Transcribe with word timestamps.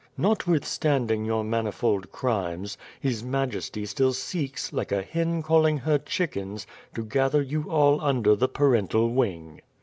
Notwithstanding 0.17 1.25
your 1.25 1.43
manifold 1.43 2.11
crimes, 2.11 2.75
his 2.99 3.23
majesty 3.23 3.85
still 3.85 4.13
seeks, 4.13 4.73
like 4.73 4.91
a 4.91 5.03
hen 5.03 5.43
calling 5.43 5.77
her 5.77 5.99
chickens, 5.99 6.65
to 6.95 7.03
gather 7.03 7.43
you 7.43 7.69
all 7.69 8.01
under 8.01 8.35
the 8.35 8.49
parental 8.49 9.11
wing." 9.13 9.61